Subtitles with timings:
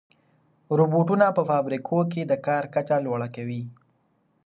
[0.77, 3.61] روبوټونه په فابریکو کې د کار کچه لوړه کوي.